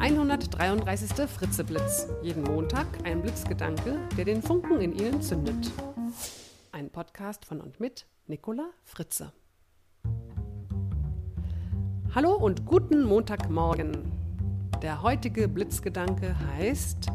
133. 0.00 1.28
Fritzeblitz. 1.28 2.08
Jeden 2.22 2.42
Montag 2.44 2.86
ein 3.04 3.20
Blitzgedanke, 3.20 3.98
der 4.16 4.24
den 4.24 4.40
Funken 4.40 4.80
in 4.80 4.94
Ihnen 4.94 5.20
zündet. 5.20 5.70
Ein 6.72 6.88
Podcast 6.88 7.44
von 7.44 7.60
und 7.60 7.80
mit 7.80 8.06
Nicola 8.26 8.70
Fritze. 8.82 9.34
Hallo 12.14 12.32
und 12.34 12.64
guten 12.64 13.02
Montagmorgen. 13.02 14.10
Der 14.80 15.02
heutige 15.02 15.48
Blitzgedanke 15.48 16.34
heißt 16.46 17.08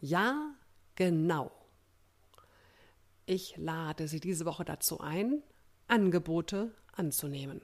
Ja, 0.00 0.54
genau. 0.94 1.52
Ich 3.26 3.58
lade 3.58 4.08
Sie 4.08 4.20
diese 4.20 4.46
Woche 4.46 4.64
dazu 4.64 5.00
ein, 5.00 5.42
Angebote 5.86 6.72
anzunehmen. 6.96 7.60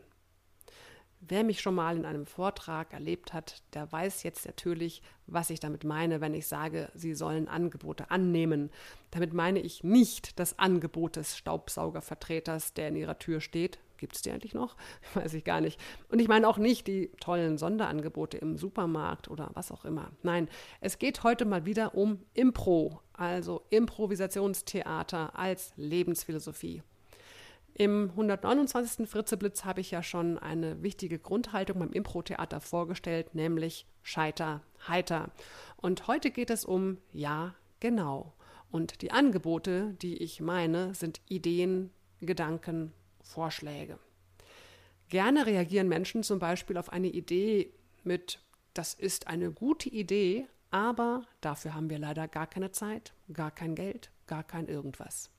Wer 1.20 1.42
mich 1.42 1.60
schon 1.60 1.74
mal 1.74 1.96
in 1.96 2.04
einem 2.04 2.26
Vortrag 2.26 2.92
erlebt 2.92 3.32
hat, 3.32 3.62
der 3.74 3.90
weiß 3.90 4.22
jetzt 4.22 4.46
natürlich, 4.46 5.02
was 5.26 5.50
ich 5.50 5.58
damit 5.58 5.82
meine, 5.82 6.20
wenn 6.20 6.32
ich 6.32 6.46
sage, 6.46 6.90
Sie 6.94 7.14
sollen 7.14 7.48
Angebote 7.48 8.10
annehmen. 8.10 8.70
Damit 9.10 9.32
meine 9.32 9.58
ich 9.58 9.82
nicht 9.82 10.38
das 10.38 10.58
Angebot 10.58 11.16
des 11.16 11.36
Staubsaugervertreters, 11.36 12.74
der 12.74 12.88
in 12.88 12.96
Ihrer 12.96 13.18
Tür 13.18 13.40
steht. 13.40 13.80
Gibt 13.96 14.14
es 14.14 14.22
die 14.22 14.30
eigentlich 14.30 14.54
noch? 14.54 14.76
Weiß 15.14 15.34
ich 15.34 15.42
gar 15.42 15.60
nicht. 15.60 15.80
Und 16.08 16.20
ich 16.20 16.28
meine 16.28 16.46
auch 16.48 16.56
nicht 16.56 16.86
die 16.86 17.10
tollen 17.20 17.58
Sonderangebote 17.58 18.38
im 18.38 18.56
Supermarkt 18.56 19.28
oder 19.28 19.50
was 19.54 19.72
auch 19.72 19.84
immer. 19.84 20.12
Nein, 20.22 20.48
es 20.80 20.98
geht 20.98 21.24
heute 21.24 21.44
mal 21.44 21.66
wieder 21.66 21.96
um 21.96 22.20
Impro, 22.32 23.00
also 23.12 23.62
Improvisationstheater 23.70 25.36
als 25.36 25.72
Lebensphilosophie. 25.76 26.82
Im 27.80 28.10
129. 28.10 29.08
Fritzeblitz 29.08 29.64
habe 29.64 29.80
ich 29.80 29.92
ja 29.92 30.02
schon 30.02 30.36
eine 30.36 30.82
wichtige 30.82 31.20
Grundhaltung 31.20 31.78
beim 31.78 31.92
Impro-Theater 31.92 32.60
vorgestellt, 32.60 33.36
nämlich 33.36 33.86
Scheiter, 34.02 34.62
heiter. 34.88 35.30
Und 35.76 36.08
heute 36.08 36.32
geht 36.32 36.50
es 36.50 36.64
um 36.64 36.98
Ja, 37.12 37.54
genau. 37.78 38.34
Und 38.72 39.00
die 39.00 39.12
Angebote, 39.12 39.94
die 40.02 40.16
ich 40.16 40.40
meine, 40.40 40.92
sind 40.94 41.20
Ideen, 41.28 41.90
Gedanken, 42.20 42.92
Vorschläge. 43.22 44.00
Gerne 45.08 45.46
reagieren 45.46 45.86
Menschen 45.86 46.24
zum 46.24 46.40
Beispiel 46.40 46.78
auf 46.78 46.92
eine 46.92 47.08
Idee 47.08 47.72
mit, 48.02 48.40
das 48.74 48.92
ist 48.92 49.28
eine 49.28 49.52
gute 49.52 49.88
Idee, 49.88 50.48
aber 50.72 51.22
dafür 51.40 51.74
haben 51.74 51.90
wir 51.90 52.00
leider 52.00 52.26
gar 52.26 52.48
keine 52.48 52.72
Zeit, 52.72 53.14
gar 53.32 53.52
kein 53.52 53.76
Geld, 53.76 54.10
gar 54.26 54.42
kein 54.42 54.66
irgendwas. 54.66 55.30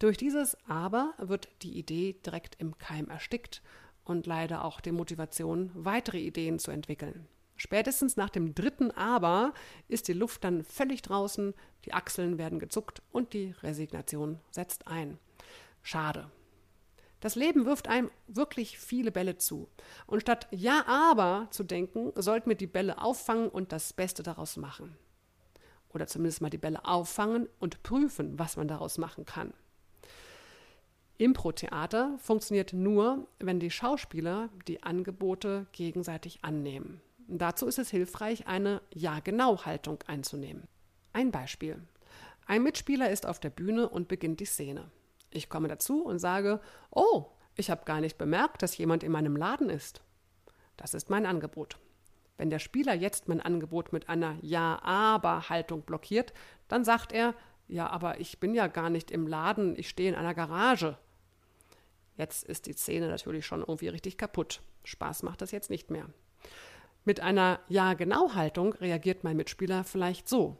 Durch 0.00 0.16
dieses 0.16 0.56
Aber 0.66 1.12
wird 1.18 1.48
die 1.60 1.78
Idee 1.78 2.14
direkt 2.24 2.56
im 2.58 2.78
Keim 2.78 3.10
erstickt 3.10 3.62
und 4.02 4.26
leider 4.26 4.64
auch 4.64 4.80
die 4.80 4.92
Motivation, 4.92 5.70
weitere 5.74 6.18
Ideen 6.18 6.58
zu 6.58 6.70
entwickeln. 6.70 7.28
Spätestens 7.56 8.16
nach 8.16 8.30
dem 8.30 8.54
dritten 8.54 8.90
Aber 8.92 9.52
ist 9.88 10.08
die 10.08 10.14
Luft 10.14 10.42
dann 10.44 10.64
völlig 10.64 11.02
draußen, 11.02 11.52
die 11.84 11.92
Achseln 11.92 12.38
werden 12.38 12.58
gezuckt 12.58 13.02
und 13.12 13.34
die 13.34 13.54
Resignation 13.62 14.40
setzt 14.50 14.88
ein. 14.88 15.18
Schade. 15.82 16.30
Das 17.20 17.34
Leben 17.34 17.66
wirft 17.66 17.86
einem 17.86 18.10
wirklich 18.26 18.78
viele 18.78 19.12
Bälle 19.12 19.36
zu. 19.36 19.68
Und 20.06 20.22
statt 20.22 20.48
Ja, 20.50 20.86
aber 20.86 21.48
zu 21.50 21.62
denken, 21.62 22.10
sollten 22.16 22.48
wir 22.48 22.56
die 22.56 22.66
Bälle 22.66 23.02
auffangen 23.02 23.50
und 23.50 23.70
das 23.70 23.92
Beste 23.92 24.22
daraus 24.22 24.56
machen. 24.56 24.96
Oder 25.90 26.06
zumindest 26.06 26.40
mal 26.40 26.48
die 26.48 26.56
Bälle 26.56 26.86
auffangen 26.86 27.50
und 27.58 27.82
prüfen, 27.82 28.38
was 28.38 28.56
man 28.56 28.66
daraus 28.66 28.96
machen 28.96 29.26
kann. 29.26 29.52
Impro-Theater 31.20 32.16
funktioniert 32.18 32.72
nur, 32.72 33.28
wenn 33.38 33.60
die 33.60 33.70
Schauspieler 33.70 34.48
die 34.66 34.82
Angebote 34.82 35.66
gegenseitig 35.72 36.42
annehmen. 36.42 37.02
Dazu 37.28 37.66
ist 37.66 37.78
es 37.78 37.90
hilfreich, 37.90 38.46
eine 38.46 38.80
Ja-genau-Haltung 38.94 39.98
einzunehmen. 40.06 40.62
Ein 41.12 41.30
Beispiel. 41.30 41.78
Ein 42.46 42.62
Mitspieler 42.62 43.10
ist 43.10 43.26
auf 43.26 43.38
der 43.38 43.50
Bühne 43.50 43.90
und 43.90 44.08
beginnt 44.08 44.40
die 44.40 44.46
Szene. 44.46 44.90
Ich 45.30 45.50
komme 45.50 45.68
dazu 45.68 46.02
und 46.02 46.20
sage, 46.20 46.58
oh, 46.90 47.26
ich 47.54 47.70
habe 47.70 47.84
gar 47.84 48.00
nicht 48.00 48.16
bemerkt, 48.16 48.62
dass 48.62 48.78
jemand 48.78 49.04
in 49.04 49.12
meinem 49.12 49.36
Laden 49.36 49.68
ist. 49.68 50.00
Das 50.78 50.94
ist 50.94 51.10
mein 51.10 51.26
Angebot. 51.26 51.76
Wenn 52.38 52.48
der 52.48 52.58
Spieler 52.60 52.94
jetzt 52.94 53.28
mein 53.28 53.42
Angebot 53.42 53.92
mit 53.92 54.08
einer 54.08 54.38
Ja-aber-Haltung 54.40 55.82
blockiert, 55.82 56.32
dann 56.66 56.82
sagt 56.82 57.12
er, 57.12 57.34
ja, 57.68 57.90
aber 57.90 58.20
ich 58.20 58.40
bin 58.40 58.54
ja 58.54 58.68
gar 58.68 58.88
nicht 58.88 59.10
im 59.10 59.26
Laden, 59.26 59.78
ich 59.78 59.90
stehe 59.90 60.08
in 60.08 60.16
einer 60.16 60.32
Garage. 60.32 60.96
Jetzt 62.20 62.44
ist 62.44 62.66
die 62.66 62.74
Szene 62.74 63.08
natürlich 63.08 63.46
schon 63.46 63.60
irgendwie 63.60 63.88
richtig 63.88 64.18
kaputt. 64.18 64.60
Spaß 64.84 65.22
macht 65.22 65.40
das 65.40 65.52
jetzt 65.52 65.70
nicht 65.70 65.90
mehr. 65.90 66.04
Mit 67.06 67.20
einer 67.20 67.60
Ja-genau-Haltung 67.68 68.74
reagiert 68.74 69.24
mein 69.24 69.38
Mitspieler 69.38 69.84
vielleicht 69.84 70.28
so. 70.28 70.58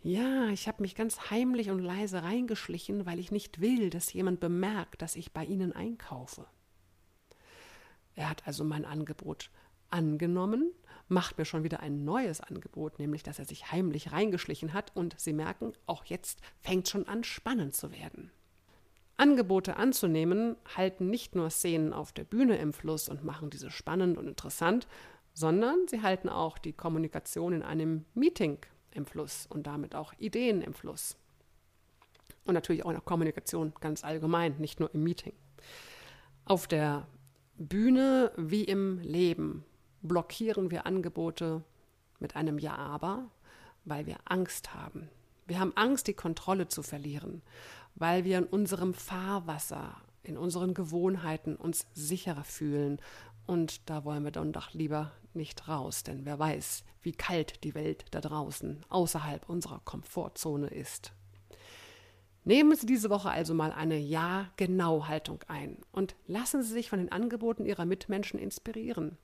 Ja, 0.00 0.48
ich 0.48 0.66
habe 0.66 0.80
mich 0.80 0.94
ganz 0.94 1.28
heimlich 1.28 1.68
und 1.68 1.80
leise 1.80 2.22
reingeschlichen, 2.22 3.04
weil 3.04 3.18
ich 3.18 3.30
nicht 3.30 3.60
will, 3.60 3.90
dass 3.90 4.14
jemand 4.14 4.40
bemerkt, 4.40 5.02
dass 5.02 5.14
ich 5.14 5.34
bei 5.34 5.44
Ihnen 5.44 5.74
einkaufe. 5.74 6.46
Er 8.14 8.30
hat 8.30 8.46
also 8.46 8.64
mein 8.64 8.86
Angebot 8.86 9.50
angenommen, 9.90 10.72
macht 11.08 11.36
mir 11.36 11.44
schon 11.44 11.64
wieder 11.64 11.80
ein 11.80 12.06
neues 12.06 12.40
Angebot, 12.40 12.98
nämlich 12.98 13.22
dass 13.22 13.38
er 13.38 13.44
sich 13.44 13.70
heimlich 13.70 14.10
reingeschlichen 14.10 14.72
hat 14.72 14.96
und 14.96 15.20
Sie 15.20 15.34
merken, 15.34 15.74
auch 15.84 16.06
jetzt 16.06 16.40
fängt 16.62 16.88
schon 16.88 17.06
an 17.06 17.24
spannend 17.24 17.74
zu 17.74 17.92
werden. 17.92 18.30
Angebote 19.16 19.76
anzunehmen 19.76 20.56
halten 20.76 21.08
nicht 21.08 21.34
nur 21.34 21.50
Szenen 21.50 21.92
auf 21.92 22.12
der 22.12 22.24
Bühne 22.24 22.56
im 22.56 22.72
Fluss 22.72 23.08
und 23.08 23.24
machen 23.24 23.50
diese 23.50 23.70
spannend 23.70 24.18
und 24.18 24.26
interessant, 24.26 24.88
sondern 25.32 25.86
sie 25.88 26.02
halten 26.02 26.28
auch 26.28 26.58
die 26.58 26.72
Kommunikation 26.72 27.52
in 27.52 27.62
einem 27.62 28.04
Meeting 28.14 28.58
im 28.90 29.06
Fluss 29.06 29.46
und 29.46 29.66
damit 29.66 29.94
auch 29.94 30.12
Ideen 30.18 30.62
im 30.62 30.74
Fluss. 30.74 31.16
Und 32.44 32.54
natürlich 32.54 32.84
auch 32.84 32.90
eine 32.90 33.00
Kommunikation 33.00 33.72
ganz 33.80 34.04
allgemein, 34.04 34.56
nicht 34.58 34.80
nur 34.80 34.92
im 34.94 35.02
Meeting. 35.02 35.32
Auf 36.44 36.66
der 36.66 37.06
Bühne 37.56 38.32
wie 38.36 38.64
im 38.64 38.98
Leben 39.00 39.64
blockieren 40.02 40.70
wir 40.70 40.86
Angebote 40.86 41.62
mit 42.18 42.36
einem 42.36 42.58
Ja 42.58 42.76
aber, 42.76 43.30
weil 43.84 44.06
wir 44.06 44.16
Angst 44.24 44.74
haben. 44.74 45.08
Wir 45.46 45.60
haben 45.60 45.72
Angst, 45.76 46.06
die 46.06 46.14
Kontrolle 46.14 46.68
zu 46.68 46.82
verlieren 46.82 47.42
weil 47.94 48.24
wir 48.24 48.38
in 48.38 48.44
unserem 48.44 48.94
Fahrwasser, 48.94 49.96
in 50.22 50.36
unseren 50.36 50.74
Gewohnheiten 50.74 51.56
uns 51.56 51.86
sicherer 51.94 52.44
fühlen. 52.44 53.00
Und 53.46 53.88
da 53.88 54.04
wollen 54.04 54.24
wir 54.24 54.30
dann 54.30 54.52
doch 54.52 54.72
lieber 54.72 55.12
nicht 55.34 55.68
raus, 55.68 56.02
denn 56.02 56.24
wer 56.24 56.38
weiß, 56.38 56.84
wie 57.02 57.12
kalt 57.12 57.64
die 57.64 57.74
Welt 57.74 58.04
da 58.10 58.20
draußen 58.20 58.84
außerhalb 58.88 59.48
unserer 59.48 59.80
Komfortzone 59.84 60.68
ist. 60.68 61.12
Nehmen 62.46 62.76
Sie 62.76 62.86
diese 62.86 63.08
Woche 63.08 63.30
also 63.30 63.54
mal 63.54 63.72
eine 63.72 63.96
Ja-Genau-Haltung 63.96 65.40
ein 65.48 65.78
und 65.92 66.14
lassen 66.26 66.62
Sie 66.62 66.72
sich 66.72 66.90
von 66.90 66.98
den 66.98 67.10
Angeboten 67.10 67.64
Ihrer 67.64 67.86
Mitmenschen 67.86 68.38
inspirieren. 68.38 69.16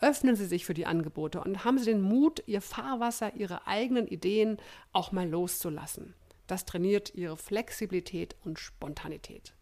Öffnen 0.00 0.36
Sie 0.36 0.46
sich 0.46 0.64
für 0.64 0.74
die 0.74 0.86
Angebote 0.86 1.40
und 1.42 1.64
haben 1.64 1.78
Sie 1.78 1.84
den 1.84 2.00
Mut, 2.00 2.42
Ihr 2.46 2.62
Fahrwasser, 2.62 3.36
Ihre 3.36 3.66
eigenen 3.66 4.08
Ideen 4.08 4.56
auch 4.92 5.12
mal 5.12 5.28
loszulassen. 5.28 6.14
Das 6.52 6.66
trainiert 6.66 7.14
ihre 7.14 7.38
Flexibilität 7.38 8.36
und 8.44 8.58
Spontanität. 8.58 9.54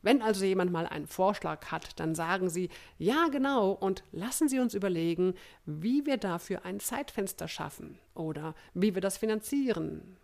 Wenn 0.00 0.22
also 0.22 0.44
jemand 0.44 0.70
mal 0.70 0.86
einen 0.86 1.08
Vorschlag 1.08 1.72
hat, 1.72 1.98
dann 1.98 2.14
sagen 2.14 2.48
Sie 2.48 2.68
ja 2.98 3.26
genau 3.32 3.72
und 3.72 4.04
lassen 4.12 4.48
Sie 4.48 4.60
uns 4.60 4.74
überlegen, 4.74 5.34
wie 5.66 6.06
wir 6.06 6.18
dafür 6.18 6.64
ein 6.64 6.78
Zeitfenster 6.78 7.48
schaffen 7.48 7.98
oder 8.14 8.54
wie 8.74 8.94
wir 8.94 9.00
das 9.00 9.18
finanzieren. 9.18 10.18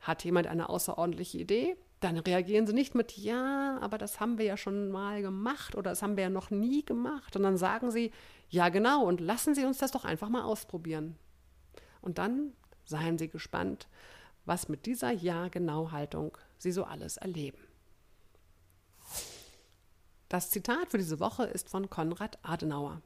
Hat 0.00 0.24
jemand 0.24 0.46
eine 0.46 0.68
außerordentliche 0.68 1.38
Idee? 1.38 1.74
Dann 2.00 2.18
reagieren 2.18 2.66
Sie 2.66 2.74
nicht 2.74 2.94
mit 2.94 3.16
ja, 3.16 3.78
aber 3.80 3.96
das 3.96 4.20
haben 4.20 4.36
wir 4.36 4.44
ja 4.44 4.58
schon 4.58 4.90
mal 4.90 5.22
gemacht 5.22 5.74
oder 5.74 5.92
das 5.92 6.02
haben 6.02 6.18
wir 6.18 6.24
ja 6.24 6.28
noch 6.28 6.50
nie 6.50 6.84
gemacht, 6.84 7.34
und 7.34 7.44
dann 7.44 7.56
sagen 7.56 7.90
Sie 7.90 8.10
ja 8.50 8.68
genau 8.68 9.06
und 9.06 9.22
lassen 9.22 9.54
Sie 9.54 9.64
uns 9.64 9.78
das 9.78 9.92
doch 9.92 10.04
einfach 10.04 10.28
mal 10.28 10.42
ausprobieren. 10.42 11.16
Und 12.02 12.18
dann 12.18 12.52
seien 12.84 13.16
Sie 13.16 13.30
gespannt, 13.30 13.88
was 14.44 14.68
mit 14.68 14.86
dieser 14.86 15.12
Ja-Genau-Haltung 15.12 16.36
Sie 16.58 16.72
so 16.72 16.84
alles 16.84 17.16
erleben. 17.16 17.58
Das 20.28 20.50
Zitat 20.50 20.90
für 20.90 20.98
diese 20.98 21.20
Woche 21.20 21.44
ist 21.44 21.68
von 21.68 21.90
Konrad 21.90 22.38
Adenauer. 22.42 23.02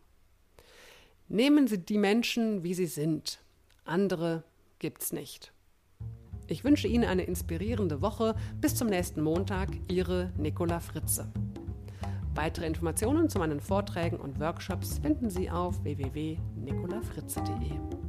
Nehmen 1.29 1.67
Sie 1.67 1.79
die 1.79 1.99
Menschen, 1.99 2.63
wie 2.63 2.75
sie 2.75 2.87
sind. 2.87 3.41
Andere 3.85 4.45
gibt's 4.79 5.13
nicht. 5.13 5.53
Ich 6.47 6.63
wünsche 6.63 6.87
Ihnen 6.87 7.05
eine 7.05 7.25
inspirierende 7.25 8.01
Woche. 8.01 8.37
Bis 8.61 8.77
zum 8.77 8.89
nächsten 8.89 9.23
Montag, 9.23 9.71
Ihre 9.89 10.33
Nicola 10.37 10.79
Fritze. 10.79 11.33
Weitere 12.35 12.67
Informationen 12.67 13.29
zu 13.29 13.39
meinen 13.39 13.61
Vorträgen 13.61 14.21
und 14.21 14.39
Workshops 14.39 14.99
finden 14.99 15.31
Sie 15.31 15.51
auf 15.51 15.83
www.nicolafritze.de. 15.83 18.06